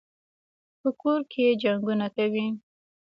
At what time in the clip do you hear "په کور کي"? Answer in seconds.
0.79-1.45